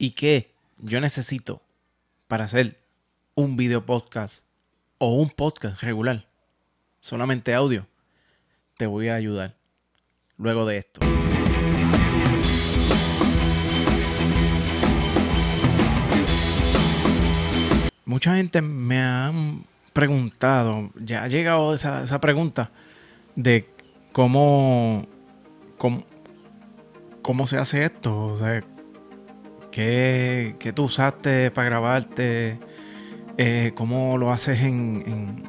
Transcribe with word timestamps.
y 0.00 0.12
qué 0.12 0.54
yo 0.78 0.98
necesito 0.98 1.62
para 2.26 2.46
hacer 2.46 2.80
un 3.34 3.58
video 3.58 3.84
podcast 3.84 4.42
o 4.96 5.12
un 5.14 5.28
podcast 5.28 5.82
regular, 5.82 6.26
solamente 7.00 7.52
audio, 7.52 7.86
te 8.78 8.86
voy 8.86 9.08
a 9.08 9.14
ayudar 9.14 9.56
luego 10.38 10.64
de 10.64 10.78
esto. 10.78 11.00
Mucha 18.06 18.36
gente 18.36 18.62
me 18.62 19.02
ha 19.02 19.30
preguntado, 19.92 20.90
ya 20.96 21.24
ha 21.24 21.28
llegado 21.28 21.74
esa, 21.74 22.20
pregunta 22.22 22.70
de 23.36 23.68
cómo, 24.12 25.06
cómo, 25.76 26.04
cómo 27.20 27.46
se 27.46 27.58
hace 27.58 27.84
esto, 27.84 28.16
o 28.28 28.38
sea, 28.38 28.64
qué, 29.70 30.56
qué 30.58 30.72
tú 30.72 30.84
usaste 30.84 31.50
para 31.50 31.68
grabarte, 31.68 32.58
eh, 33.36 33.72
cómo 33.74 34.18
lo 34.18 34.32
haces 34.32 34.60
en, 34.62 35.42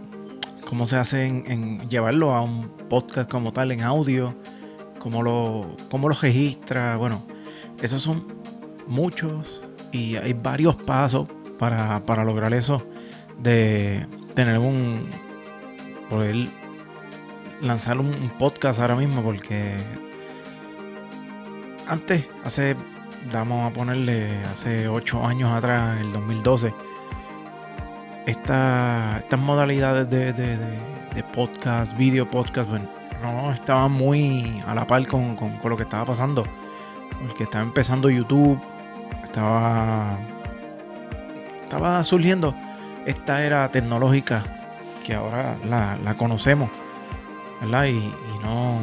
cómo 0.68 0.86
se 0.86 0.96
hace 0.96 1.26
en, 1.26 1.90
llevarlo 1.90 2.34
a 2.34 2.42
un 2.42 2.70
podcast 2.90 3.30
como 3.30 3.52
tal, 3.54 3.72
en 3.72 3.82
audio, 3.82 4.36
cómo 5.00 5.24
lo, 5.24 5.76
cómo 5.90 6.10
lo 6.10 6.16
registra, 6.16 6.96
bueno, 6.98 7.26
esos 7.82 8.02
son 8.02 8.28
muchos 8.88 9.62
y 9.92 10.16
hay 10.16 10.34
varios 10.34 10.76
pasos 10.76 11.28
para, 11.58 12.06
para 12.06 12.24
lograr 12.24 12.54
eso 12.54 12.86
de 13.40 14.06
tener 14.36 14.58
un 14.60 15.10
poder 16.10 16.48
lanzar 17.62 18.00
un 18.00 18.30
podcast 18.38 18.80
ahora 18.80 18.96
mismo 18.96 19.22
porque 19.22 19.78
antes, 21.88 22.26
hace, 22.44 22.76
vamos 23.32 23.72
a 23.72 23.74
ponerle, 23.74 24.40
hace 24.42 24.88
8 24.88 25.26
años 25.26 25.52
atrás, 25.52 26.00
en 26.00 26.06
el 26.06 26.12
2012, 26.14 26.74
estas 28.26 29.40
modalidades 29.40 30.10
de, 30.10 31.24
podcast, 31.34 31.98
video 31.98 32.30
podcast, 32.30 32.70
bueno, 32.70 32.88
no 33.22 33.52
estaban 33.52 33.92
muy 33.92 34.62
a 34.66 34.74
la 34.74 34.88
par 34.88 35.06
con, 35.08 35.38
lo 35.64 35.78
que 35.78 35.84
estaba 35.84 36.06
pasando. 36.06 36.44
Porque 37.28 37.44
estaba 37.44 37.64
empezando 37.64 38.10
YouTube, 38.10 38.60
estaba, 39.24 40.18
estaba 41.64 42.04
surgiendo 42.04 42.56
esta 43.06 43.44
era 43.44 43.70
tecnológica 43.70 44.44
que 45.06 45.14
ahora 45.14 45.58
la, 45.66 46.16
conocemos, 46.16 46.70
¿verdad? 47.62 47.86
y 47.86 48.12
no 48.44 48.80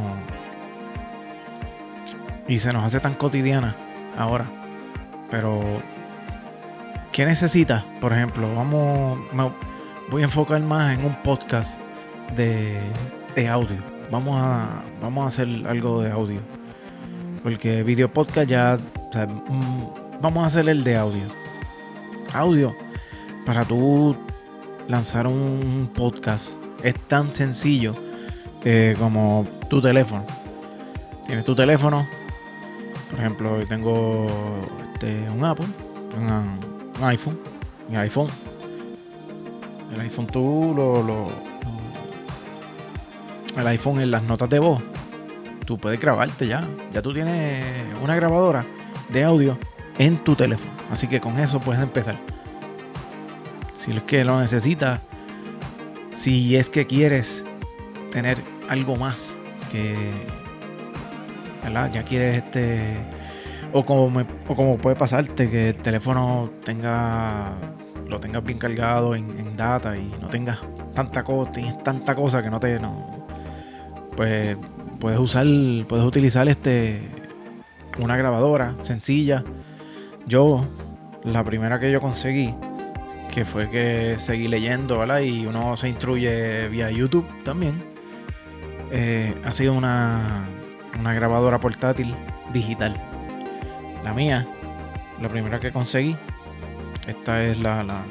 y 2.48 2.58
se 2.58 2.72
nos 2.72 2.82
hace 2.82 2.98
tan 2.98 3.14
cotidiana 3.14 3.76
ahora. 4.18 4.46
Pero, 5.30 5.60
¿qué 7.12 7.24
necesitas? 7.24 7.84
Por 8.00 8.12
ejemplo, 8.12 8.52
vamos, 8.54 9.18
voy 10.10 10.22
a 10.22 10.24
enfocar 10.26 10.62
más 10.62 10.98
en 10.98 11.04
un 11.04 11.14
podcast 11.22 11.78
de, 12.36 12.80
audio. 13.48 13.78
Vamos 14.10 14.40
a, 14.40 14.82
vamos 15.00 15.24
a 15.24 15.28
hacer 15.28 15.48
algo 15.66 16.02
de 16.02 16.10
audio. 16.10 16.40
Porque 17.42 17.82
video 17.82 18.12
podcast 18.12 18.48
ya, 18.48 18.76
mm, 18.76 20.20
vamos 20.20 20.44
a 20.44 20.46
hacer 20.48 20.68
el 20.68 20.82
de 20.82 20.96
audio. 20.96 21.26
Audio, 22.34 22.74
para 23.46 23.64
tú 23.64 24.16
lanzar 24.88 25.26
un 25.26 25.90
podcast 25.94 26.48
es 26.82 26.94
tan 27.02 27.32
sencillo 27.32 27.94
eh, 28.64 28.94
como 28.98 29.46
tu 29.68 29.80
teléfono. 29.80 30.24
Tienes 31.26 31.44
tu 31.44 31.54
teléfono, 31.54 32.06
por 33.10 33.20
ejemplo, 33.20 33.58
tengo 33.68 34.26
este, 34.94 35.28
un 35.30 35.44
Apple, 35.44 35.66
un, 36.16 37.04
iPhone, 37.04 37.38
mi 37.88 37.96
iPhone. 37.96 38.28
El 39.94 40.00
iPhone 40.00 40.26
tú 40.26 40.74
lo, 40.76 41.28
El 43.56 43.66
iPhone 43.66 44.00
en 44.00 44.10
las 44.10 44.22
notas 44.22 44.50
de 44.50 44.58
voz, 44.58 44.82
tú 45.64 45.78
puedes 45.78 45.98
grabarte 46.00 46.46
ya. 46.46 46.68
Ya 46.92 47.02
tú 47.02 47.14
tienes 47.14 47.64
una 48.02 48.14
grabadora 48.14 48.64
de 49.08 49.24
audio 49.24 49.56
en 49.98 50.18
tu 50.18 50.34
teléfono. 50.34 50.70
Así 50.90 51.06
que 51.06 51.20
con 51.20 51.38
eso 51.38 51.58
puedes 51.60 51.82
empezar. 51.82 52.18
Si 53.78 53.92
es 53.92 54.02
que 54.02 54.24
lo 54.24 54.40
necesitas, 54.40 55.00
si 56.18 56.56
es 56.56 56.68
que 56.68 56.86
quieres 56.86 57.44
tener 58.12 58.36
algo 58.68 58.96
más 58.96 59.32
que 59.70 60.10
ya 61.92 62.02
quieres 62.02 62.44
este. 62.44 62.96
O 63.72 63.84
como, 63.84 64.24
como 64.46 64.78
puede 64.78 64.96
pasarte 64.96 65.50
que 65.50 65.70
el 65.70 65.76
teléfono 65.76 66.50
tenga. 66.64 67.52
Lo 68.06 68.18
tengas 68.20 68.42
bien 68.42 68.58
cargado 68.58 69.14
en, 69.14 69.56
data 69.56 69.96
y 69.96 70.10
no 70.20 70.28
tengas 70.28 70.58
tanta 70.94 71.22
cosa, 71.22 71.52
tienes 71.52 71.76
tanta 71.82 72.14
cosa 72.14 72.42
que 72.42 72.50
no 72.50 72.58
te. 72.58 72.78
No, 72.78 73.26
pues 74.16 74.56
puedes 74.98 75.18
usar. 75.18 75.46
Puedes 75.88 76.04
utilizar 76.04 76.48
este. 76.48 77.02
Una 77.98 78.16
grabadora 78.16 78.74
sencilla. 78.82 79.44
Yo, 80.26 80.66
la 81.24 81.42
primera 81.42 81.80
que 81.80 81.90
yo 81.90 82.00
conseguí, 82.00 82.54
que 83.32 83.44
fue 83.44 83.68
que 83.70 84.16
seguí 84.18 84.46
leyendo, 84.46 84.98
¿verdad? 84.98 85.20
Y 85.20 85.46
uno 85.46 85.76
se 85.76 85.88
instruye 85.88 86.68
vía 86.68 86.90
YouTube 86.90 87.26
también. 87.44 87.82
Eh, 88.90 89.34
ha 89.44 89.52
sido 89.52 89.74
una, 89.74 90.46
una 90.98 91.14
grabadora 91.14 91.58
portátil 91.58 92.14
digital. 92.52 92.94
La 94.04 94.12
mía, 94.12 94.46
la 95.20 95.28
primera 95.28 95.60
que 95.60 95.70
conseguí, 95.70 96.16
esta 97.06 97.42
es 97.42 97.58
la, 97.58 97.82
la 97.82 98.02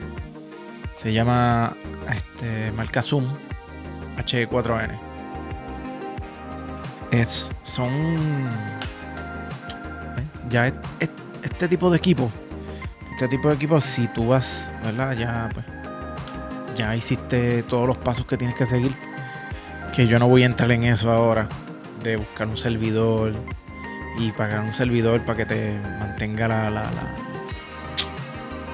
se 0.95 1.13
llama 1.13 1.75
este, 2.13 2.71
marca 2.71 3.01
Zoom 3.01 3.25
H4N. 4.17 4.99
Es, 7.11 7.51
son 7.63 7.89
¿eh? 7.89 8.17
ya 10.49 10.67
este 10.67 11.67
tipo 11.67 11.89
de 11.89 11.97
equipo, 11.97 12.31
este 13.13 13.27
tipo 13.29 13.49
de 13.49 13.55
equipo, 13.55 13.79
si 13.79 14.07
tú 14.09 14.29
vas, 14.29 14.69
¿verdad? 14.83 15.13
Ya, 15.13 15.49
pues, 15.53 15.65
ya 16.75 16.95
hiciste 16.95 17.63
todos 17.63 17.87
los 17.87 17.97
pasos 17.97 18.25
que 18.25 18.37
tienes 18.37 18.55
que 18.55 18.65
seguir. 18.65 18.91
Que 19.95 20.05
yo 20.05 20.19
no 20.19 20.27
voy 20.27 20.43
a 20.43 20.47
entrar 20.47 20.71
en 20.71 20.83
eso 20.83 21.11
ahora 21.11 21.47
de 22.03 22.17
buscar 22.17 22.47
un 22.47 22.57
servidor 22.57 23.33
y 24.17 24.31
pagar 24.31 24.61
un 24.61 24.73
servidor 24.73 25.21
para 25.21 25.37
que 25.37 25.45
te 25.45 25.79
mantenga 25.99 26.47
la, 26.47 26.69
la, 26.69 26.83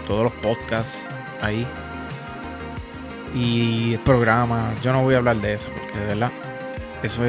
todos 0.08 0.24
los 0.24 0.34
podcasts 0.34 0.98
ahí 1.42 1.68
y 3.34 3.98
programas. 3.98 4.82
Yo 4.82 4.94
no 4.94 5.02
voy 5.02 5.16
a 5.16 5.18
hablar 5.18 5.38
de 5.38 5.54
eso 5.56 5.70
porque 5.70 6.00
de 6.00 6.06
verdad 6.06 6.32
eso 7.04 7.22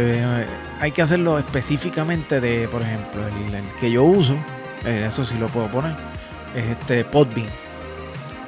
hay 0.81 0.93
que 0.93 1.03
hacerlo 1.03 1.39
específicamente 1.39 2.41
de, 2.41 2.69
por 2.69 2.83
ejemplo, 2.83 3.27
el, 3.27 3.65
que 3.81 3.91
yo 3.91 4.05
uso, 4.05 4.35
eh, 4.85 5.07
eso 5.09 5.25
sí 5.25 5.37
lo 5.37 5.49
puedo 5.49 5.69
poner, 5.69 5.97
es 6.55 6.79
este 6.79 7.05
Podbean. 7.05 7.49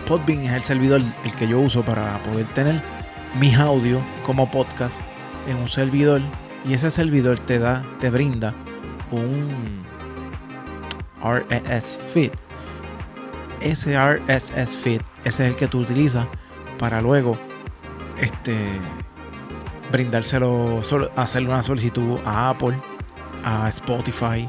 Podbean 0.06 0.44
es 0.44 0.52
el 0.52 0.62
servidor 0.62 1.00
el 1.24 1.32
que 1.32 1.48
yo 1.48 1.58
uso 1.58 1.82
para 1.82 2.18
poder 2.22 2.46
tener 2.46 2.80
mis 3.40 3.58
audios 3.58 4.02
como 4.24 4.50
podcast 4.50 4.96
en 5.48 5.56
un 5.56 5.68
servidor 5.68 6.22
y 6.66 6.74
ese 6.74 6.90
servidor 6.90 7.38
te 7.38 7.58
da, 7.58 7.82
te 8.00 8.10
brinda 8.10 8.54
un 9.10 9.82
RSS 11.22 12.02
feed. 12.12 12.32
Ese 13.60 13.96
RSS 13.96 14.76
feed, 14.76 15.00
ese 15.24 15.44
es 15.44 15.50
el 15.50 15.56
que 15.56 15.66
tú 15.68 15.80
utilizas 15.80 16.26
para 16.78 17.00
luego 17.00 17.38
este 18.20 18.56
brindárselo, 19.92 20.82
hacerle 21.14 21.48
una 21.48 21.62
solicitud 21.62 22.18
a 22.24 22.50
Apple, 22.50 22.76
a 23.44 23.68
Spotify, 23.68 24.48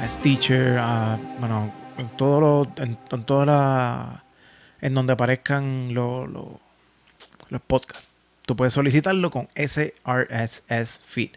a 0.00 0.08
Stitcher, 0.08 0.78
a 0.78 1.18
bueno, 1.38 1.72
en 1.98 2.08
todo 2.16 2.40
lo, 2.40 2.72
en, 2.82 2.96
toda 3.24 3.46
la 3.46 4.24
en 4.80 4.94
donde 4.94 5.12
aparezcan 5.12 5.94
los 5.94 6.28
podcasts. 7.66 8.08
Tú 8.44 8.56
puedes 8.56 8.74
solicitarlo 8.74 9.30
con 9.30 9.48
ese 9.54 9.94
RSS 10.04 11.00
feed. 11.06 11.30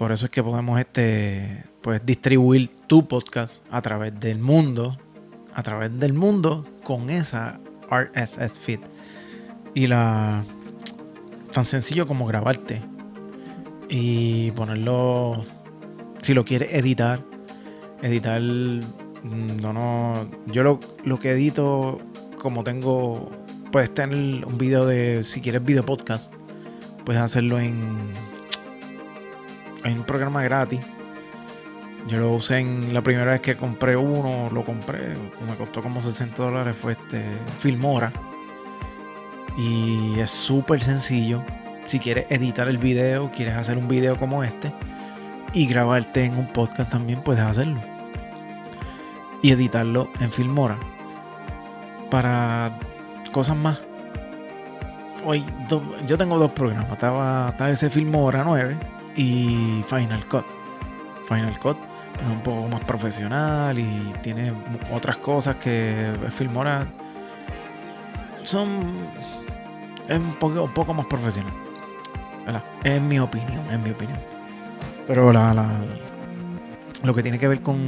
Por 0.00 0.12
eso 0.12 0.24
es 0.24 0.30
que 0.30 0.42
podemos 0.42 0.80
este, 0.80 1.62
pues, 1.82 2.00
distribuir 2.06 2.70
tu 2.86 3.06
podcast 3.06 3.62
a 3.70 3.82
través 3.82 4.18
del 4.18 4.38
mundo, 4.38 4.96
a 5.52 5.62
través 5.62 6.00
del 6.00 6.14
mundo 6.14 6.64
con 6.84 7.10
esa 7.10 7.60
RSS 7.90 8.52
feed. 8.58 8.80
Y 9.74 9.88
la 9.88 10.42
tan 11.52 11.66
sencillo 11.66 12.06
como 12.06 12.26
grabarte 12.26 12.80
y 13.90 14.52
ponerlo 14.52 15.44
si 16.22 16.32
lo 16.32 16.46
quieres 16.46 16.72
editar, 16.72 17.20
editar 18.00 18.40
mm, 18.40 19.60
no 19.60 19.74
no 19.74 20.30
yo 20.46 20.62
lo, 20.62 20.80
lo 21.04 21.20
que 21.20 21.32
edito 21.32 21.98
como 22.38 22.64
tengo 22.64 23.30
puedes 23.70 23.92
tener 23.92 24.46
un 24.46 24.56
video 24.56 24.86
de 24.86 25.24
si 25.24 25.42
quieres 25.42 25.62
video 25.62 25.84
podcast, 25.84 26.32
puedes 27.04 27.20
hacerlo 27.20 27.60
en 27.60 28.29
hay 29.84 29.92
un 29.92 30.04
programa 30.04 30.42
gratis 30.42 30.80
Yo 32.08 32.18
lo 32.18 32.32
usé 32.32 32.58
en 32.58 32.92
la 32.92 33.02
primera 33.02 33.32
vez 33.32 33.40
que 33.40 33.56
compré 33.56 33.96
uno, 33.96 34.48
lo 34.52 34.64
compré, 34.64 35.14
me 35.46 35.54
costó 35.56 35.82
como 35.82 36.02
60 36.02 36.42
dólares, 36.42 36.76
fue 36.78 36.92
este 36.92 37.22
Filmora. 37.60 38.12
Y 39.56 40.18
es 40.18 40.30
súper 40.30 40.82
sencillo. 40.82 41.42
Si 41.86 41.98
quieres 41.98 42.26
editar 42.30 42.68
el 42.68 42.78
video, 42.78 43.30
quieres 43.30 43.56
hacer 43.56 43.76
un 43.76 43.88
video 43.88 44.16
como 44.16 44.42
este 44.42 44.72
y 45.52 45.66
grabarte 45.66 46.24
en 46.24 46.38
un 46.38 46.46
podcast 46.46 46.90
también 46.90 47.20
puedes 47.22 47.42
hacerlo. 47.42 47.80
Y 49.42 49.50
editarlo 49.50 50.10
en 50.20 50.30
Filmora. 50.30 50.78
Para 52.10 52.78
cosas 53.32 53.56
más. 53.56 53.78
Hoy 55.24 55.44
yo 56.06 56.16
tengo 56.16 56.38
dos 56.38 56.52
programas. 56.52 56.90
Estaba, 56.92 57.48
estaba 57.50 57.70
ese 57.70 57.90
Filmora 57.90 58.44
9 58.44 58.99
y 59.16 59.84
Final 59.88 60.26
Cut. 60.28 60.44
Final 61.28 61.58
Cut 61.58 61.76
es 62.20 62.26
un 62.26 62.42
poco 62.42 62.68
más 62.68 62.84
profesional 62.84 63.78
y 63.78 64.12
tiene 64.22 64.52
otras 64.92 65.16
cosas 65.18 65.56
que 65.56 66.12
Filmora 66.36 66.86
son 68.44 68.80
es 70.08 70.18
un 70.18 70.34
poco, 70.34 70.64
un 70.64 70.74
poco 70.74 70.92
más 70.92 71.06
profesional. 71.06 71.52
¿verdad? 72.44 72.64
En 72.84 73.06
mi 73.06 73.18
opinión, 73.18 73.62
mi 73.84 73.90
opinión. 73.90 74.18
Pero 75.06 75.32
la, 75.32 75.54
la, 75.54 75.68
lo 77.02 77.14
que 77.14 77.22
tiene 77.22 77.38
que 77.38 77.48
ver 77.48 77.62
con 77.62 77.78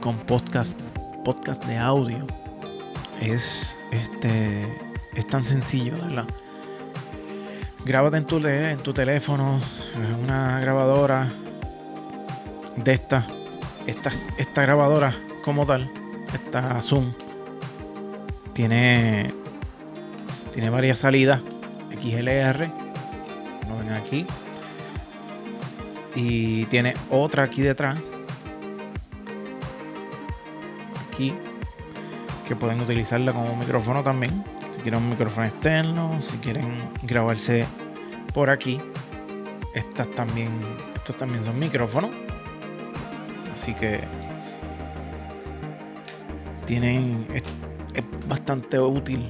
con 0.00 0.16
podcast 0.18 0.78
podcast 1.24 1.64
de 1.64 1.78
audio 1.78 2.26
es 3.20 3.76
este 3.90 4.62
es 5.14 5.26
tan 5.28 5.44
sencillo, 5.44 5.94
¿verdad? 5.94 6.26
Grábate 7.84 8.16
en 8.16 8.24
tu, 8.24 8.38
en 8.46 8.78
tu 8.78 8.94
teléfono, 8.94 9.60
una 10.22 10.58
grabadora 10.58 11.28
de 12.76 12.92
esta, 12.94 13.26
esta, 13.86 14.10
esta 14.38 14.62
grabadora 14.62 15.14
como 15.44 15.66
tal, 15.66 15.90
esta 16.32 16.80
Zoom, 16.80 17.12
tiene, 18.54 19.34
tiene 20.54 20.70
varias 20.70 21.00
salidas 21.00 21.42
XLR, 21.90 22.70
lo 23.68 23.78
ven 23.78 23.92
aquí, 23.92 24.24
y 26.14 26.64
tiene 26.66 26.94
otra 27.10 27.42
aquí 27.42 27.60
detrás, 27.60 27.98
aquí, 31.06 31.34
que 32.48 32.56
pueden 32.56 32.80
utilizarla 32.80 33.34
como 33.34 33.54
micrófono 33.56 34.02
también, 34.02 34.42
quieren 34.84 35.02
un 35.02 35.10
micrófono 35.10 35.46
externo, 35.46 36.20
si 36.22 36.36
quieren 36.38 36.76
grabarse 37.02 37.64
por 38.34 38.50
aquí, 38.50 38.78
estas 39.74 40.08
también, 40.08 40.50
estos 40.94 41.16
también 41.16 41.42
son 41.42 41.58
micrófonos 41.58 42.10
Así 43.54 43.72
que 43.72 44.00
tienen 46.66 47.26
es, 47.32 47.42
bastante 48.28 48.78
útil 48.78 49.26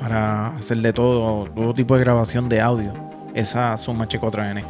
para 0.00 0.56
hacer 0.56 0.78
de 0.78 0.94
todo, 0.94 1.44
todo 1.50 1.74
tipo 1.74 1.94
de 1.94 2.00
grabación 2.00 2.48
de 2.48 2.62
audio. 2.62 2.94
Esa 3.34 3.76
Zoom 3.76 3.98
H4n. 4.00 4.64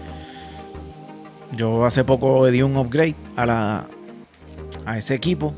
Yo 1.52 1.84
hace 1.84 2.02
poco 2.02 2.46
di 2.46 2.62
un 2.62 2.76
upgrade 2.76 3.14
a 3.37 3.46
la 3.46 3.87
a 4.84 4.98
ese 4.98 5.14
equipo. 5.14 5.54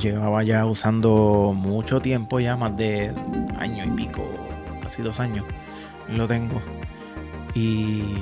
Llevaba 0.00 0.42
ya 0.42 0.66
usando 0.66 1.52
mucho 1.54 2.00
tiempo, 2.00 2.40
ya 2.40 2.56
más 2.56 2.76
de 2.76 3.12
año 3.58 3.84
y 3.84 3.88
pico, 3.90 4.22
casi 4.82 5.02
dos 5.02 5.18
años. 5.20 5.44
Lo 6.08 6.26
tengo. 6.26 6.60
Y 7.54 8.14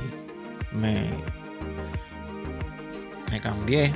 me 0.73 1.11
me 3.31 3.41
cambié, 3.41 3.93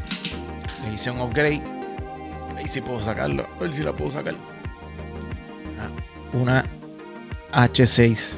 le 0.85 0.95
hice 0.95 1.11
un 1.11 1.21
upgrade. 1.21 1.63
Ahí 2.57 2.67
sí 2.69 2.81
puedo 2.81 3.01
sacarlo, 3.01 3.47
a 3.57 3.61
ver 3.61 3.73
si 3.73 3.83
la 3.83 3.93
puedo 3.93 4.11
sacar. 4.11 4.35
Ah, 5.79 6.37
una 6.37 6.65
H6. 7.53 8.35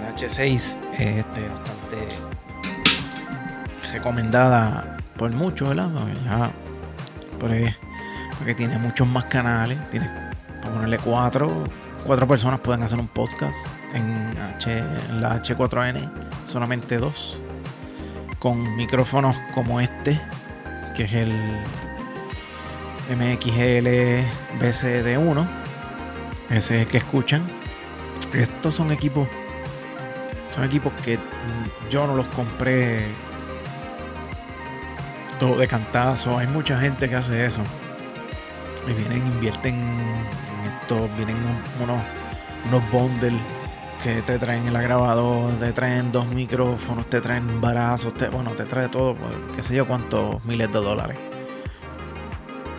La 0.00 0.14
H6 0.14 0.38
es 0.38 0.76
este, 1.00 1.48
bastante 1.48 2.08
recomendada 3.92 4.93
por 5.16 5.30
muchos, 5.32 5.68
¿verdad? 5.68 5.90
Ya, 6.24 6.50
porque, 7.38 7.74
porque 8.38 8.54
tiene 8.54 8.78
muchos 8.78 9.06
más 9.06 9.24
canales. 9.26 9.78
Tiene, 9.90 10.08
para 10.60 10.74
ponerle 10.74 10.98
cuatro, 10.98 11.64
cuatro 12.04 12.26
personas 12.26 12.60
pueden 12.60 12.82
hacer 12.82 12.98
un 12.98 13.08
podcast. 13.08 13.54
En, 13.94 14.12
en 14.66 15.22
la 15.22 15.40
H4N 15.40 16.10
solamente 16.46 16.98
dos 16.98 17.38
con 18.44 18.76
micrófonos 18.76 19.34
como 19.54 19.80
este, 19.80 20.20
que 20.94 21.04
es 21.04 21.14
el 21.14 21.32
MXL 23.08 23.88
BCD1, 24.60 25.46
ese 26.50 26.82
es 26.82 26.86
que 26.88 26.98
escuchan. 26.98 27.42
Estos 28.34 28.74
son 28.74 28.92
equipos, 28.92 29.26
son 30.54 30.64
equipos 30.64 30.92
que 31.02 31.18
yo 31.90 32.06
no 32.06 32.16
los 32.16 32.26
compré 32.26 33.06
de 35.52 35.68
cantazo. 35.68 36.38
Hay 36.38 36.46
mucha 36.46 36.80
gente 36.80 37.08
que 37.08 37.16
hace 37.16 37.46
eso. 37.46 37.60
Y 38.88 38.92
vienen, 38.92 39.26
invierten 39.26 39.74
en 39.74 40.72
esto, 40.80 41.08
vienen 41.16 41.36
unos, 41.82 42.02
unos 42.68 42.90
bundles 42.90 43.34
que 44.02 44.20
te 44.22 44.38
traen 44.38 44.66
el 44.66 44.82
grabador, 44.82 45.52
te 45.54 45.72
traen 45.72 46.12
dos 46.12 46.26
micrófonos, 46.28 47.06
te 47.06 47.20
traen 47.20 47.60
barazos, 47.60 48.12
te, 48.14 48.28
bueno, 48.28 48.50
te 48.50 48.64
trae 48.64 48.88
todo, 48.88 49.14
pues, 49.14 49.32
qué 49.56 49.62
sé 49.62 49.74
yo 49.76 49.86
cuántos 49.86 50.44
miles 50.44 50.70
de 50.72 50.78
dólares. 50.78 51.18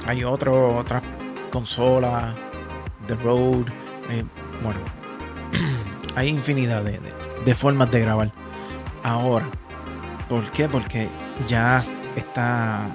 Hay 0.06 0.24
otro, 0.24 0.78
otras 0.78 1.02
consolas, 1.52 2.36
The 3.08 3.16
Road, 3.16 3.68
eh, 4.12 4.24
bueno, 4.62 4.80
hay 6.16 6.28
infinidad 6.28 6.84
de, 6.84 7.00
de 7.44 7.56
formas 7.56 7.90
de 7.90 8.02
grabar. 8.02 8.32
Ahora, 9.04 9.46
¿por 10.30 10.52
qué? 10.52 10.68
Porque 10.68 11.10
ya 11.48 11.84
está 12.16 12.90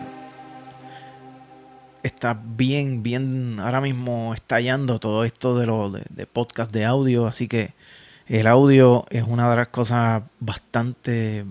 está 2.03 2.41
bien, 2.43 3.03
bien, 3.03 3.59
ahora 3.61 3.81
mismo 3.81 4.35
estallando 4.35 4.99
todo 4.99 5.25
esto 5.25 5.59
de 5.59 5.67
los 5.67 5.93
de 5.93 6.27
podcast 6.27 6.73
de 6.73 6.85
audio, 6.85 7.27
así 7.27 7.47
que 7.47 7.75
el 8.27 8.47
audio 8.47 9.07
es 9.11 9.25
una 9.25 9.51
de 9.51 9.57
las 9.57 9.69
cosas 9.69 10.23
bastante 10.39 11.45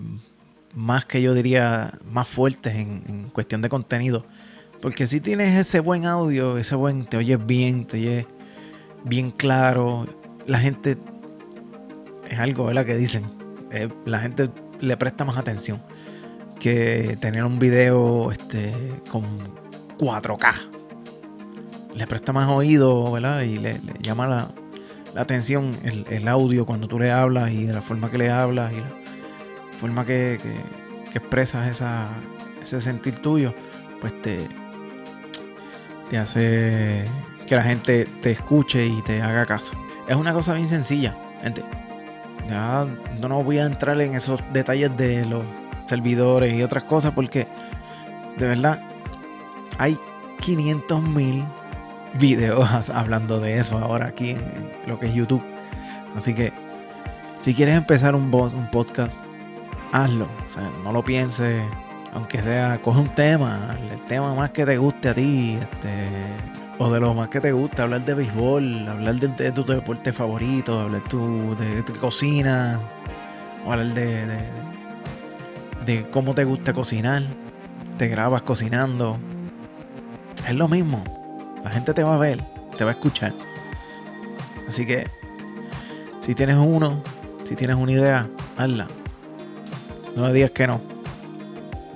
más 0.74 1.04
que 1.04 1.20
yo 1.22 1.34
diría 1.34 1.98
más 2.04 2.28
fuertes 2.28 2.74
en, 2.74 3.30
cuestión 3.32 3.62
de 3.62 3.68
contenido. 3.68 4.24
Porque 4.80 5.06
si 5.06 5.20
tienes 5.20 5.58
ese 5.58 5.80
buen 5.80 6.06
audio, 6.06 6.56
ese 6.56 6.74
buen, 6.74 7.04
te 7.04 7.18
oyes 7.18 7.44
bien, 7.44 7.86
te 7.86 7.98
oyes 7.98 8.26
bien 9.04 9.30
claro, 9.30 10.06
la 10.46 10.58
gente 10.58 10.96
es 12.28 12.38
algo, 12.38 12.64
¿verdad? 12.64 12.86
Que 12.86 12.96
dicen, 12.96 13.24
eh, 13.72 13.88
la 14.06 14.20
gente 14.20 14.48
le 14.80 14.96
presta 14.96 15.24
más 15.24 15.36
atención 15.36 15.82
que 16.60 17.16
tener 17.20 17.42
un 17.42 17.58
video 17.58 18.30
este, 18.30 18.72
con 19.10 19.24
4K. 19.98 20.54
Le 21.96 22.06
presta 22.06 22.32
más 22.32 22.48
oído, 22.48 23.10
¿verdad? 23.10 23.40
Y 23.42 23.56
le, 23.56 23.80
llama 24.00 24.28
la, 24.28 24.48
la 25.14 25.22
atención 25.22 25.72
el, 25.82 26.28
audio 26.28 26.64
cuando 26.64 26.86
tú 26.86 27.00
le 27.00 27.10
hablas 27.10 27.50
y 27.50 27.64
de 27.64 27.72
la 27.72 27.82
forma 27.82 28.10
que 28.10 28.18
le 28.18 28.30
hablas 28.30 28.72
y 28.72 28.76
la 28.76 28.88
forma 29.80 30.04
que, 30.04 30.38
expresas 31.12 31.66
esa, 31.66 32.06
ese 32.62 32.80
sentir 32.80 33.16
tuyo, 33.16 33.52
pues 34.00 34.22
te, 34.22 34.38
te 36.08 36.18
hace 36.18 37.04
que 37.48 37.56
la 37.56 37.62
gente 37.62 38.06
te 38.22 38.30
escuche 38.30 38.86
y 38.86 39.02
te 39.02 39.20
haga 39.20 39.44
caso. 39.46 39.72
Es 40.06 40.14
una 40.14 40.32
cosa 40.32 40.54
bien 40.54 40.68
sencilla, 40.68 41.16
gente. 41.42 41.64
Ya 42.48 42.86
no 43.20 43.42
voy 43.42 43.58
a 43.58 43.66
entrar 43.66 44.00
en 44.00 44.14
esos 44.14 44.40
detalles 44.52 44.96
de 44.96 45.24
los 45.24 45.42
servidores 45.90 46.54
y 46.54 46.62
otras 46.62 46.84
cosas 46.84 47.12
porque 47.12 47.46
de 48.38 48.48
verdad 48.48 48.80
hay 49.78 49.98
500 50.40 51.02
mil 51.02 51.44
videos 52.14 52.90
hablando 52.94 53.40
de 53.40 53.58
eso 53.58 53.78
ahora 53.78 54.06
aquí 54.06 54.30
en 54.30 54.70
lo 54.86 54.98
que 54.98 55.06
es 55.06 55.14
YouTube. 55.14 55.44
Así 56.16 56.34
que 56.34 56.52
si 57.38 57.54
quieres 57.54 57.74
empezar 57.74 58.14
un, 58.14 58.32
un 58.34 58.70
podcast, 58.70 59.16
hazlo. 59.92 60.26
No 60.84 60.92
lo 60.92 61.02
pienses, 61.02 61.62
aunque 62.12 62.42
sea, 62.42 62.78
coge 62.82 63.00
un 63.00 63.08
tema, 63.08 63.76
el 63.90 64.00
tema 64.02 64.34
más 64.34 64.50
que 64.50 64.66
te 64.66 64.76
guste 64.76 65.08
a 65.08 65.14
ti, 65.14 65.58
este, 65.60 66.08
o 66.78 66.90
de 66.90 67.00
lo 67.00 67.14
más 67.14 67.28
que 67.28 67.40
te 67.40 67.52
guste, 67.52 67.82
hablar 67.82 68.04
de 68.04 68.14
béisbol, 68.14 68.88
hablar 68.88 69.14
de, 69.14 69.52
tu 69.52 69.64
deporte 69.64 70.12
favorito, 70.12 70.80
hablar 70.80 71.02
tu, 71.02 71.56
de, 71.56 71.82
tu 71.82 71.94
cocina, 71.94 72.80
hablar 73.66 73.86
de, 73.86 74.26
de, 74.26 74.38
cómo 76.10 76.34
te 76.34 76.44
gusta 76.44 76.72
cocinar. 76.72 77.22
Te 77.98 78.08
grabas 78.08 78.42
cocinando. 78.42 79.18
Es 80.48 80.54
lo 80.54 80.68
mismo 80.68 81.04
la 81.64 81.70
gente 81.70 81.92
te 81.94 82.02
va 82.02 82.14
a 82.14 82.18
ver, 82.18 82.42
te 82.76 82.84
va 82.84 82.90
a 82.90 82.94
escuchar. 82.94 83.32
Así 84.68 84.86
que, 84.86 85.06
si 86.24 86.34
tienes 86.34 86.56
uno, 86.56 87.02
si 87.46 87.54
tienes 87.54 87.76
una 87.76 87.92
idea, 87.92 88.28
hazla. 88.56 88.86
No 90.16 90.22
me 90.22 90.32
digas 90.32 90.50
que 90.52 90.66
no. 90.66 90.80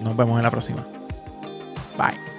Nos 0.01 0.17
vemos 0.17 0.37
en 0.39 0.43
la 0.43 0.51
próxima. 0.51 0.87
Bye. 1.97 2.34